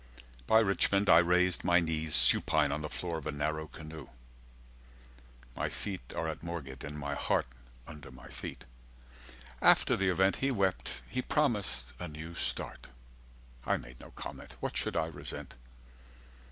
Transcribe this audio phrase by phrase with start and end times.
[0.47, 4.09] By Richmond I raised my knees Supine on the floor of a narrow canoe."
[5.55, 7.45] "My feet are at Moorgate, and my heart
[7.85, 8.65] Under my feet.
[9.61, 11.03] After the event He wept.
[11.07, 12.87] He promised 'a new start'.
[13.63, 14.55] I made no comment.
[14.59, 15.53] What should I resent?"